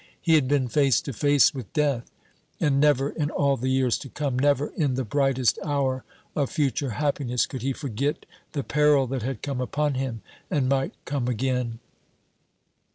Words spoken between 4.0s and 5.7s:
come never in the brightest